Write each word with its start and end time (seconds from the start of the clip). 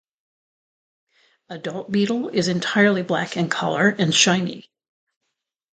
Adult 1.49 1.91
beetle 1.91 2.29
is 2.29 2.47
entirely 2.47 3.03
black 3.03 3.37
in 3.37 3.49
color 3.49 3.87
and 3.89 4.11
shiny. 4.15 4.67